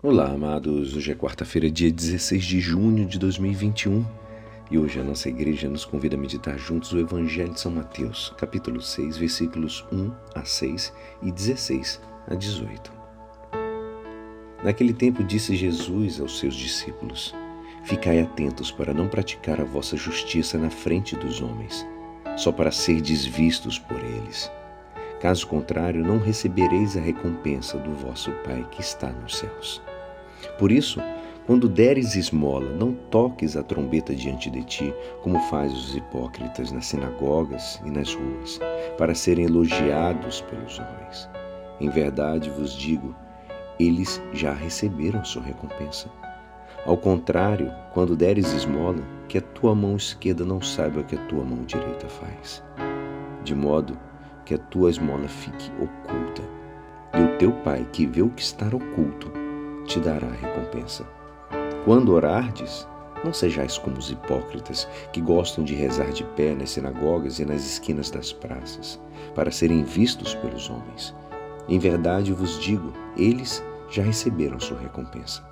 Olá, 0.00 0.30
amados. 0.30 0.94
Hoje 0.94 1.10
é 1.10 1.14
quarta-feira, 1.16 1.68
dia 1.68 1.90
16 1.90 2.44
de 2.44 2.60
junho 2.60 3.04
de 3.04 3.18
2021 3.18 4.06
e 4.70 4.78
hoje 4.78 5.00
a 5.00 5.02
nossa 5.02 5.28
igreja 5.28 5.68
nos 5.68 5.84
convida 5.84 6.14
a 6.14 6.18
meditar 6.18 6.56
juntos 6.56 6.92
o 6.92 7.00
Evangelho 7.00 7.52
de 7.52 7.58
São 7.58 7.72
Mateus, 7.72 8.32
capítulo 8.38 8.80
6, 8.80 9.16
versículos 9.16 9.84
1 9.90 10.12
a 10.36 10.44
6 10.44 10.94
e 11.20 11.32
16 11.32 12.00
a 12.28 12.36
18. 12.36 12.92
Naquele 14.62 14.92
tempo 14.92 15.24
disse 15.24 15.56
Jesus 15.56 16.20
aos 16.20 16.38
seus 16.38 16.54
discípulos: 16.54 17.34
Ficai 17.82 18.20
atentos 18.20 18.70
para 18.70 18.94
não 18.94 19.08
praticar 19.08 19.60
a 19.60 19.64
vossa 19.64 19.96
justiça 19.96 20.56
na 20.56 20.70
frente 20.70 21.16
dos 21.16 21.42
homens, 21.42 21.84
só 22.36 22.52
para 22.52 22.70
ser 22.70 23.00
desvistos 23.00 23.80
por 23.80 23.98
eles. 23.98 24.48
Caso 25.20 25.44
contrário, 25.48 26.04
não 26.04 26.20
recebereis 26.20 26.96
a 26.96 27.00
recompensa 27.00 27.76
do 27.78 27.92
vosso 27.94 28.30
Pai 28.44 28.64
que 28.70 28.80
está 28.80 29.10
nos 29.10 29.38
céus. 29.38 29.87
Por 30.58 30.70
isso, 30.72 31.00
quando 31.46 31.68
deres 31.68 32.14
esmola, 32.14 32.68
não 32.74 32.92
toques 32.92 33.56
a 33.56 33.62
trombeta 33.62 34.14
diante 34.14 34.50
de 34.50 34.62
ti, 34.64 34.94
como 35.22 35.40
fazem 35.48 35.74
os 35.74 35.96
hipócritas 35.96 36.70
nas 36.70 36.86
sinagogas 36.86 37.80
e 37.86 37.90
nas 37.90 38.14
ruas, 38.14 38.60
para 38.98 39.14
serem 39.14 39.46
elogiados 39.46 40.42
pelos 40.42 40.78
homens. 40.78 41.28
Em 41.80 41.88
verdade 41.88 42.50
vos 42.50 42.74
digo, 42.74 43.14
eles 43.80 44.20
já 44.32 44.52
receberam 44.52 45.24
sua 45.24 45.42
recompensa. 45.42 46.10
Ao 46.84 46.96
contrário, 46.96 47.72
quando 47.94 48.16
deres 48.16 48.52
esmola, 48.52 49.02
que 49.28 49.38
a 49.38 49.42
tua 49.42 49.74
mão 49.74 49.96
esquerda 49.96 50.44
não 50.44 50.60
saiba 50.60 51.00
o 51.00 51.04
que 51.04 51.16
a 51.16 51.24
tua 51.26 51.44
mão 51.44 51.64
direita 51.64 52.08
faz. 52.08 52.62
De 53.42 53.54
modo 53.54 53.98
que 54.44 54.54
a 54.54 54.58
tua 54.58 54.90
esmola 54.90 55.28
fique 55.28 55.70
oculta. 55.76 56.42
E 57.14 57.22
o 57.22 57.38
teu 57.38 57.52
pai, 57.52 57.86
que 57.92 58.06
vê 58.06 58.22
o 58.22 58.30
que 58.30 58.42
está 58.42 58.66
oculto, 58.66 59.30
te 59.88 59.98
dará 59.98 60.28
recompensa. 60.28 61.04
Quando 61.84 62.12
orardes, 62.12 62.86
não 63.24 63.32
sejais 63.32 63.76
como 63.76 63.98
os 63.98 64.10
hipócritas, 64.10 64.86
que 65.12 65.20
gostam 65.20 65.64
de 65.64 65.74
rezar 65.74 66.12
de 66.12 66.22
pé 66.22 66.54
nas 66.54 66.70
sinagogas 66.70 67.40
e 67.40 67.44
nas 67.44 67.64
esquinas 67.64 68.10
das 68.10 68.32
praças, 68.32 69.00
para 69.34 69.50
serem 69.50 69.82
vistos 69.82 70.34
pelos 70.36 70.70
homens. 70.70 71.12
Em 71.68 71.78
verdade 71.78 72.32
vos 72.32 72.60
digo, 72.60 72.92
eles 73.16 73.64
já 73.90 74.02
receberam 74.02 74.60
sua 74.60 74.78
recompensa. 74.78 75.42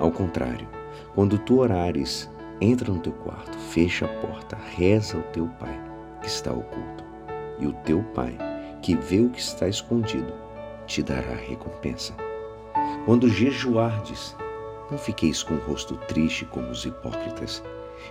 Ao 0.00 0.10
contrário, 0.10 0.66
quando 1.14 1.38
tu 1.38 1.60
orares, 1.60 2.28
entra 2.60 2.92
no 2.92 2.98
teu 2.98 3.12
quarto, 3.12 3.56
fecha 3.70 4.06
a 4.06 4.26
porta, 4.26 4.58
reza 4.76 5.16
ao 5.16 5.22
teu 5.24 5.46
pai, 5.60 5.80
que 6.20 6.26
está 6.26 6.50
oculto 6.52 7.04
e 7.58 7.66
o 7.66 7.72
teu 7.84 8.02
Pai, 8.14 8.36
que 8.82 8.96
vê 8.96 9.20
o 9.20 9.30
que 9.30 9.40
está 9.40 9.68
escondido, 9.68 10.32
te 10.86 11.02
dará 11.02 11.34
recompensa. 11.34 12.14
Quando 13.04 13.28
jejuardes, 13.28 14.34
não 14.90 14.96
fiqueis 14.96 15.42
com 15.42 15.54
o 15.54 15.58
rosto 15.58 15.94
triste 16.08 16.46
como 16.46 16.70
os 16.70 16.86
hipócritas. 16.86 17.62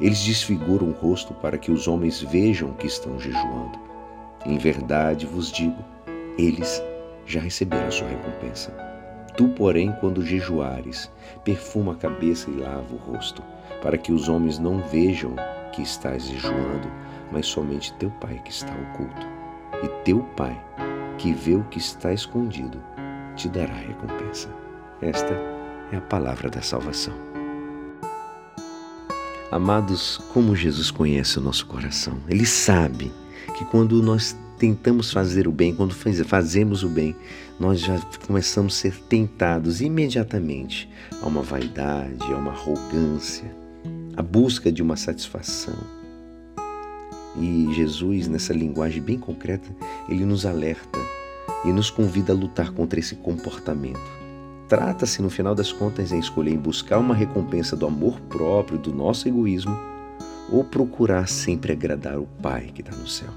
Eles 0.00 0.24
desfiguram 0.24 0.88
o 0.88 0.92
rosto 0.92 1.32
para 1.34 1.56
que 1.56 1.70
os 1.70 1.86
homens 1.86 2.20
vejam 2.20 2.72
que 2.72 2.88
estão 2.88 3.18
jejuando. 3.20 3.78
Em 4.44 4.58
verdade 4.58 5.26
vos 5.26 5.52
digo, 5.52 5.84
eles 6.36 6.82
já 7.24 7.40
receberam 7.40 7.88
sua 7.92 8.08
recompensa. 8.08 8.72
Tu, 9.36 9.48
porém, 9.50 9.92
quando 10.00 10.26
jejuares, 10.26 11.08
perfuma 11.44 11.92
a 11.92 11.96
cabeça 11.96 12.50
e 12.50 12.56
lava 12.56 12.92
o 12.92 13.12
rosto, 13.12 13.44
para 13.80 13.96
que 13.96 14.12
os 14.12 14.28
homens 14.28 14.58
não 14.58 14.80
vejam 14.88 15.36
que 15.72 15.82
estás 15.82 16.26
jejuando, 16.26 16.90
mas 17.30 17.46
somente 17.46 17.94
teu 17.94 18.10
Pai 18.20 18.40
que 18.44 18.50
está 18.50 18.72
oculto. 18.90 19.26
E 19.84 19.88
teu 20.04 20.24
Pai, 20.36 20.60
que 21.16 21.32
vê 21.32 21.54
o 21.54 21.62
que 21.64 21.78
está 21.78 22.12
escondido, 22.12 22.82
te 23.36 23.48
dará 23.48 23.74
recompensa. 23.74 24.48
Esta 25.02 25.32
é 25.90 25.96
a 25.96 26.00
palavra 26.00 26.50
da 26.50 26.60
salvação. 26.60 27.14
Amados, 29.50 30.18
como 30.32 30.54
Jesus 30.54 30.90
conhece 30.90 31.38
o 31.38 31.42
nosso 31.42 31.64
coração, 31.66 32.18
Ele 32.28 32.44
sabe 32.44 33.10
que 33.56 33.64
quando 33.64 34.02
nós 34.02 34.36
tentamos 34.58 35.10
fazer 35.10 35.48
o 35.48 35.52
bem, 35.52 35.74
quando 35.74 35.94
fazemos 35.94 36.84
o 36.84 36.88
bem, 36.88 37.16
nós 37.58 37.80
já 37.80 37.98
começamos 38.26 38.76
a 38.76 38.76
ser 38.76 38.94
tentados 39.08 39.80
imediatamente 39.80 40.86
a 41.22 41.26
uma 41.26 41.40
vaidade, 41.40 42.22
a 42.30 42.36
uma 42.36 42.52
arrogância, 42.52 43.50
a 44.18 44.22
busca 44.22 44.70
de 44.70 44.82
uma 44.82 44.98
satisfação. 44.98 45.78
E 47.38 47.72
Jesus, 47.72 48.28
nessa 48.28 48.52
linguagem 48.52 49.00
bem 49.00 49.18
concreta, 49.18 49.68
ele 50.10 50.26
nos 50.26 50.44
alerta 50.44 50.98
e 51.64 51.72
nos 51.72 51.88
convida 51.88 52.34
a 52.34 52.36
lutar 52.36 52.70
contra 52.70 53.00
esse 53.00 53.14
comportamento. 53.14 54.19
Trata-se, 54.70 55.20
no 55.20 55.28
final 55.28 55.52
das 55.52 55.72
contas, 55.72 56.12
em 56.12 56.20
escolher 56.20 56.52
em 56.52 56.56
buscar 56.56 57.00
uma 57.00 57.12
recompensa 57.12 57.74
do 57.74 57.86
amor 57.86 58.20
próprio, 58.20 58.78
do 58.78 58.94
nosso 58.94 59.26
egoísmo, 59.26 59.76
ou 60.48 60.62
procurar 60.62 61.26
sempre 61.26 61.72
agradar 61.72 62.20
o 62.20 62.28
Pai 62.40 62.70
que 62.72 62.80
está 62.80 62.94
no 62.94 63.08
céu. 63.08 63.30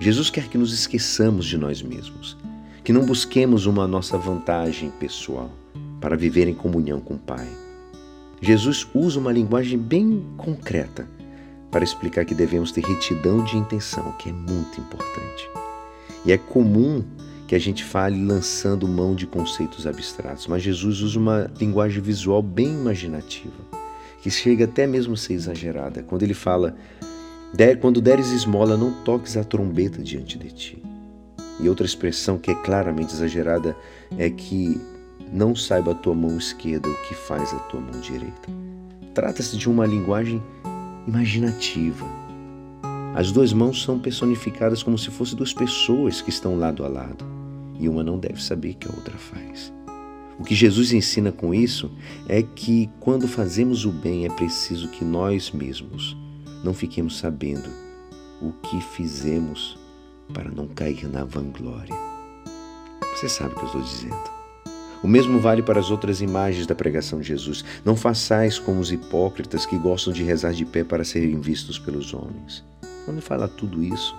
Jesus 0.00 0.30
quer 0.30 0.48
que 0.48 0.58
nos 0.58 0.74
esqueçamos 0.74 1.46
de 1.46 1.56
nós 1.56 1.80
mesmos, 1.80 2.36
que 2.82 2.92
não 2.92 3.06
busquemos 3.06 3.66
uma 3.66 3.86
nossa 3.86 4.18
vantagem 4.18 4.90
pessoal 4.90 5.48
para 6.00 6.16
viver 6.16 6.48
em 6.48 6.54
comunhão 6.54 6.98
com 6.98 7.14
o 7.14 7.18
Pai. 7.18 7.46
Jesus 8.40 8.84
usa 8.92 9.20
uma 9.20 9.30
linguagem 9.30 9.78
bem 9.78 10.26
concreta 10.36 11.06
para 11.70 11.84
explicar 11.84 12.24
que 12.24 12.34
devemos 12.34 12.72
ter 12.72 12.84
retidão 12.84 13.44
de 13.44 13.56
intenção, 13.56 14.10
que 14.18 14.28
é 14.28 14.32
muito 14.32 14.80
importante. 14.80 15.48
E 16.26 16.32
é 16.32 16.36
comum 16.36 17.04
que 17.52 17.56
a 17.56 17.60
gente 17.60 17.84
fale 17.84 18.24
lançando 18.24 18.88
mão 18.88 19.14
de 19.14 19.26
conceitos 19.26 19.86
abstratos, 19.86 20.46
mas 20.46 20.62
Jesus 20.62 21.02
usa 21.02 21.18
uma 21.18 21.50
linguagem 21.60 22.00
visual 22.00 22.42
bem 22.42 22.68
imaginativa, 22.68 23.52
que 24.22 24.30
chega 24.30 24.64
até 24.64 24.86
mesmo 24.86 25.12
a 25.12 25.16
ser 25.18 25.34
exagerada, 25.34 26.02
quando 26.02 26.22
ele 26.22 26.32
fala 26.32 26.74
quando 27.78 28.00
deres 28.00 28.30
esmola, 28.30 28.74
não 28.74 29.04
toques 29.04 29.36
a 29.36 29.44
trombeta 29.44 30.02
diante 30.02 30.38
de 30.38 30.50
ti. 30.50 30.82
E 31.60 31.68
outra 31.68 31.84
expressão 31.84 32.38
que 32.38 32.50
é 32.50 32.54
claramente 32.54 33.12
exagerada 33.12 33.76
é 34.16 34.30
que 34.30 34.80
não 35.30 35.54
saiba 35.54 35.92
a 35.92 35.94
tua 35.94 36.14
mão 36.14 36.38
esquerda 36.38 36.88
o 36.88 37.02
que 37.06 37.14
faz 37.14 37.52
a 37.52 37.58
tua 37.58 37.82
mão 37.82 38.00
direita. 38.00 38.48
Trata-se 39.12 39.58
de 39.58 39.68
uma 39.68 39.84
linguagem 39.84 40.42
imaginativa. 41.06 42.06
As 43.14 43.30
duas 43.30 43.52
mãos 43.52 43.82
são 43.82 43.98
personificadas 43.98 44.82
como 44.82 44.96
se 44.96 45.10
fossem 45.10 45.36
duas 45.36 45.52
pessoas 45.52 46.22
que 46.22 46.30
estão 46.30 46.58
lado 46.58 46.82
a 46.82 46.88
lado, 46.88 47.31
e 47.82 47.88
uma 47.88 48.04
não 48.04 48.18
deve 48.18 48.42
saber 48.42 48.74
que 48.74 48.86
a 48.86 48.94
outra 48.94 49.18
faz. 49.18 49.72
O 50.38 50.44
que 50.44 50.54
Jesus 50.54 50.92
ensina 50.92 51.30
com 51.32 51.52
isso 51.52 51.90
é 52.28 52.42
que 52.42 52.88
quando 53.00 53.28
fazemos 53.28 53.84
o 53.84 53.90
bem 53.90 54.24
é 54.24 54.30
preciso 54.30 54.88
que 54.88 55.04
nós 55.04 55.50
mesmos 55.50 56.16
não 56.64 56.72
fiquemos 56.72 57.18
sabendo 57.18 57.68
o 58.40 58.52
que 58.52 58.80
fizemos 58.80 59.76
para 60.32 60.50
não 60.50 60.68
cair 60.68 61.08
na 61.08 61.24
vanglória. 61.24 61.94
Você 63.14 63.28
sabe 63.28 63.52
o 63.52 63.56
que 63.56 63.62
eu 63.62 63.66
estou 63.66 63.82
dizendo. 63.82 64.30
O 65.02 65.08
mesmo 65.08 65.40
vale 65.40 65.62
para 65.62 65.80
as 65.80 65.90
outras 65.90 66.20
imagens 66.20 66.66
da 66.66 66.76
pregação 66.76 67.20
de 67.20 67.26
Jesus. 67.26 67.64
Não 67.84 67.96
façais 67.96 68.58
como 68.58 68.80
os 68.80 68.92
hipócritas 68.92 69.66
que 69.66 69.76
gostam 69.76 70.12
de 70.12 70.22
rezar 70.22 70.52
de 70.52 70.64
pé 70.64 70.84
para 70.84 71.04
serem 71.04 71.40
vistos 71.40 71.78
pelos 71.78 72.14
homens. 72.14 72.64
Quando 73.04 73.20
fala 73.20 73.48
tudo 73.48 73.82
isso, 73.82 74.14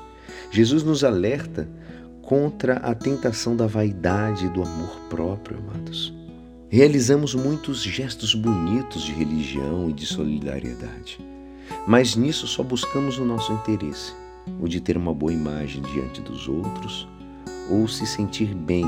Jesus 0.52 0.84
nos 0.84 1.04
alerta 1.04 1.68
contra 2.24 2.78
a 2.78 2.96
tentação 2.96 3.56
da 3.56 3.68
vaidade 3.68 4.46
e 4.46 4.50
do 4.50 4.64
amor 4.64 4.98
próprio, 5.10 5.60
amados. 5.60 6.14
Realizamos 6.70 7.36
muitos 7.36 7.84
gestos 7.84 8.34
bonitos 8.34 9.04
de 9.04 9.12
religião 9.12 9.90
e 9.90 9.94
de 9.94 10.06
solidariedade. 10.06 11.20
Mas 11.86 12.16
nisso 12.16 12.48
só 12.48 12.64
buscamos 12.64 13.20
o 13.20 13.26
nosso 13.26 13.52
interesse, 13.54 14.14
o 14.60 14.68
de 14.68 14.80
ter 14.80 14.98
uma 14.98 15.14
boa 15.14 15.32
imagem 15.32 15.82
diante 15.82 16.22
dos 16.22 16.48
outros 16.48 17.08
ou 17.70 17.88
se 17.88 18.08
sentir 18.08 18.56
bem 18.56 18.86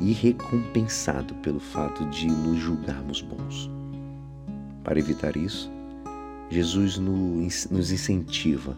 e 0.00 0.12
recompensado 0.12 1.34
pelo 1.36 1.60
fato 1.60 2.04
de 2.06 2.26
nos 2.26 2.58
julgarmos 2.58 3.22
bons. 3.22 3.70
Para 4.82 4.98
evitar 4.98 5.36
isso, 5.36 5.70
Jesus 6.50 6.98
nos 6.98 7.92
incentiva 7.92 8.76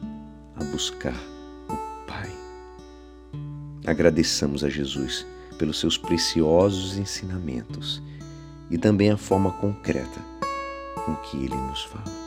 a 0.54 0.64
buscar. 0.64 1.33
Agradeçamos 3.86 4.64
a 4.64 4.70
Jesus 4.70 5.26
pelos 5.58 5.78
seus 5.78 5.98
preciosos 5.98 6.96
ensinamentos 6.96 8.02
e 8.70 8.78
também 8.78 9.10
a 9.10 9.16
forma 9.16 9.52
concreta 9.52 10.20
com 11.04 11.14
que 11.16 11.36
ele 11.36 11.54
nos 11.54 11.84
fala. 11.84 12.24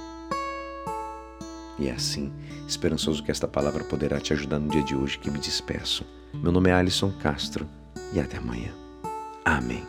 E 1.80 1.88
é 1.88 1.92
assim, 1.92 2.32
esperançoso 2.68 3.24
que 3.24 3.32
esta 3.32 3.48
palavra 3.48 3.84
poderá 3.84 4.20
te 4.20 4.34
ajudar 4.34 4.60
no 4.60 4.70
dia 4.70 4.84
de 4.84 4.96
hoje 4.96 5.18
que 5.18 5.30
me 5.30 5.40
despeço. 5.40 6.06
Meu 6.34 6.52
nome 6.52 6.70
é 6.70 6.74
Alisson 6.74 7.12
Castro 7.12 7.68
e 8.14 8.20
até 8.20 8.38
amanhã. 8.38 8.72
Amém. 9.46 9.88